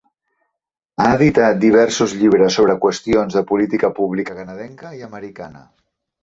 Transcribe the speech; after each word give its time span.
Ha 1.03 1.09
editat 1.17 1.59
diversos 1.65 2.15
llibres 2.21 2.57
sobre 2.61 2.77
qüestions 2.87 3.37
de 3.41 3.45
política 3.53 3.93
pública 4.01 4.39
canadenca 4.41 4.95
i 5.03 5.07
americana. 5.11 5.63